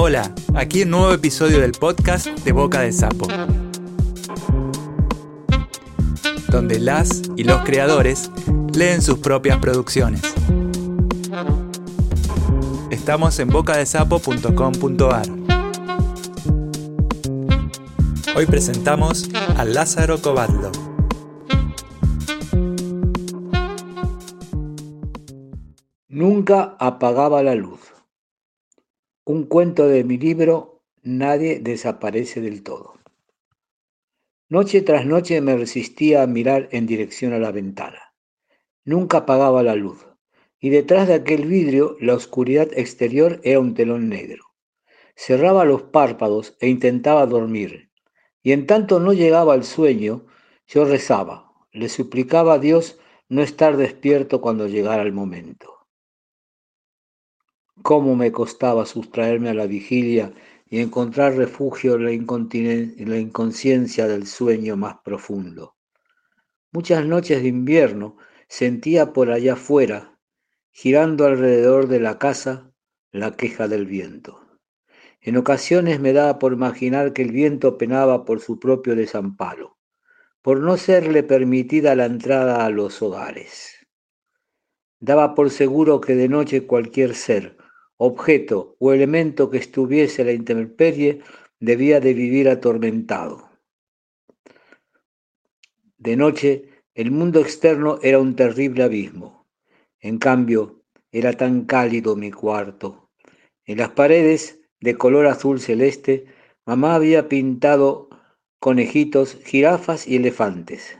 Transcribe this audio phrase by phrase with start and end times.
[0.00, 3.26] Hola, aquí un nuevo episodio del podcast de Boca de Sapo,
[6.50, 8.30] donde las y los creadores
[8.72, 10.22] leen sus propias producciones.
[12.92, 15.26] Estamos en bocadesapo.com.ar.
[18.36, 20.70] Hoy presentamos a Lázaro Cobadlo.
[26.06, 27.87] Nunca apagaba la luz.
[29.28, 32.94] Un cuento de mi libro Nadie desaparece del todo.
[34.48, 38.14] Noche tras noche me resistía a mirar en dirección a la ventana.
[38.86, 40.06] Nunca apagaba la luz,
[40.58, 44.44] y detrás de aquel vidrio la oscuridad exterior era un telón negro.
[45.14, 47.90] Cerraba los párpados e intentaba dormir,
[48.42, 50.24] y en tanto no llegaba al sueño,
[50.66, 55.77] yo rezaba, le suplicaba a Dios no estar despierto cuando llegara el momento.
[57.82, 60.32] Cómo me costaba sustraerme a la vigilia
[60.68, 65.76] y encontrar refugio en la, inconsciencia del sueño más profundo.
[66.72, 68.16] Muchas noches de invierno
[68.48, 70.18] sentía por allá afuera,
[70.70, 72.72] girando alrededor de la casa,
[73.10, 74.46] la queja del viento.
[75.20, 79.78] En ocasiones me daba por imaginar que el viento penaba por su propio desamparo,
[80.42, 83.86] por no serle permitida la entrada a los hogares.
[85.00, 87.56] Daba por seguro que de noche cualquier ser,
[87.98, 91.20] objeto o elemento que estuviese a la intemperie
[91.60, 93.50] debía de vivir atormentado.
[95.98, 99.46] De noche, el mundo externo era un terrible abismo.
[100.00, 103.10] En cambio, era tan cálido mi cuarto.
[103.64, 106.26] En las paredes, de color azul celeste,
[106.64, 108.08] mamá había pintado
[108.60, 110.98] conejitos, jirafas y elefantes.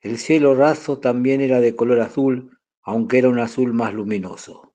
[0.00, 4.69] El cielo raso también era de color azul, aunque era un azul más luminoso.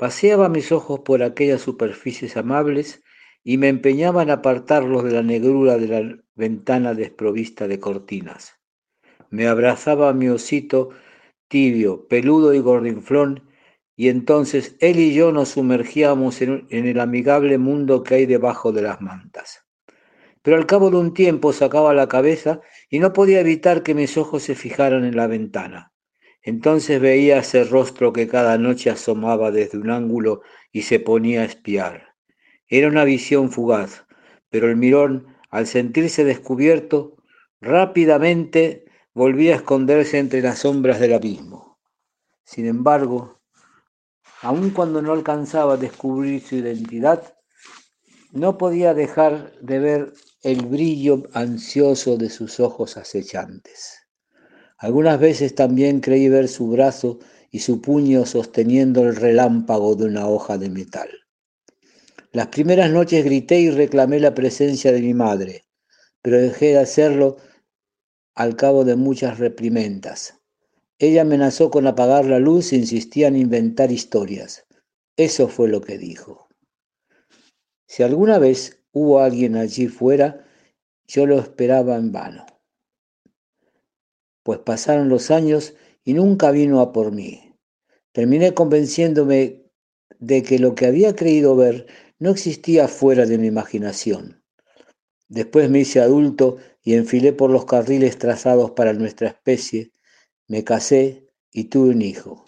[0.00, 3.02] Paseaba mis ojos por aquellas superficies amables
[3.44, 8.58] y me empeñaba en apartarlos de la negrura de la ventana desprovista de cortinas.
[9.28, 10.88] Me abrazaba mi osito
[11.48, 13.50] tibio, peludo y gordinflón,
[13.94, 18.80] y entonces él y yo nos sumergíamos en el amigable mundo que hay debajo de
[18.80, 19.66] las mantas.
[20.40, 24.16] Pero al cabo de un tiempo sacaba la cabeza y no podía evitar que mis
[24.16, 25.92] ojos se fijaran en la ventana.
[26.42, 30.42] Entonces veía ese rostro que cada noche asomaba desde un ángulo
[30.72, 32.14] y se ponía a espiar.
[32.68, 34.06] Era una visión fugaz,
[34.48, 37.16] pero el mirón, al sentirse descubierto,
[37.60, 41.78] rápidamente volvía a esconderse entre las sombras del abismo.
[42.44, 43.40] Sin embargo,
[44.42, 47.34] aun cuando no alcanzaba a descubrir su identidad,
[48.32, 50.12] no podía dejar de ver
[50.42, 53.99] el brillo ansioso de sus ojos acechantes.
[54.80, 57.18] Algunas veces también creí ver su brazo
[57.50, 61.10] y su puño sosteniendo el relámpago de una hoja de metal.
[62.32, 65.66] Las primeras noches grité y reclamé la presencia de mi madre,
[66.22, 67.36] pero dejé de hacerlo
[68.34, 70.40] al cabo de muchas reprimendas.
[70.98, 74.64] Ella amenazó con apagar la luz e insistía en inventar historias.
[75.14, 76.48] Eso fue lo que dijo.
[77.86, 80.46] Si alguna vez hubo alguien allí fuera,
[81.06, 82.49] yo lo esperaba en vano
[84.42, 85.74] pues pasaron los años
[86.04, 87.54] y nunca vino a por mí.
[88.12, 89.64] Terminé convenciéndome
[90.18, 91.86] de que lo que había creído ver
[92.18, 94.42] no existía fuera de mi imaginación.
[95.28, 99.92] Después me hice adulto y enfilé por los carriles trazados para nuestra especie,
[100.48, 102.44] me casé y tuve un hijo.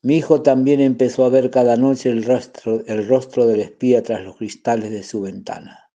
[0.00, 4.22] Mi hijo también empezó a ver cada noche el rostro, el rostro del espía tras
[4.24, 5.90] los cristales de su ventana.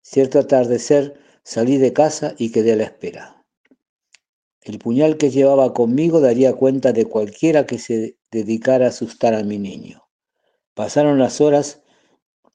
[0.00, 3.35] Cierto atardecer salí de casa y quedé a la espera.
[4.66, 9.44] El puñal que llevaba conmigo daría cuenta de cualquiera que se dedicara a asustar a
[9.44, 10.02] mi niño.
[10.74, 11.84] Pasaron las horas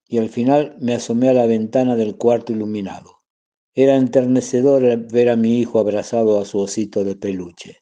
[0.09, 3.21] y al final me asomé a la ventana del cuarto iluminado.
[3.73, 7.77] Era enternecedor ver a mi hijo abrazado a su osito de peluche.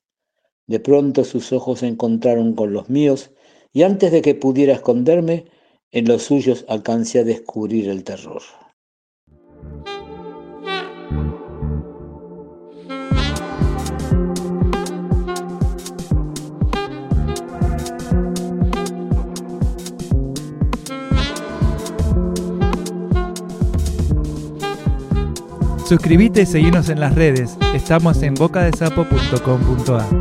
[0.67, 3.31] De pronto sus ojos se encontraron con los míos
[3.73, 5.45] y antes de que pudiera esconderme,
[5.89, 8.43] en los suyos alcancé a descubrir el terror.
[25.89, 27.57] Suscríbete y seguinos en las redes.
[27.73, 30.18] Estamos en bocadesapo.com.ar.